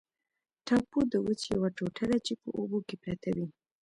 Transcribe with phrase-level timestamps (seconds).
[0.65, 3.47] ټاپو د وچې یوه ټوټه ده چې په اوبو کې پرته وي.